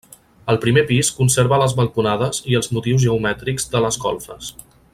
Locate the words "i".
2.53-2.57